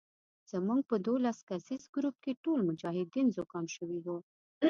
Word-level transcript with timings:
زموږ 0.51 0.79
په 0.89 0.95
دولس 1.07 1.37
کسیز 1.49 1.83
ګروپ 1.95 2.15
کې 2.23 2.39
ټول 2.43 2.59
مجاهدین 2.69 3.27
زکام 3.37 3.65
شوي 3.75 3.99
وو. 4.01 4.17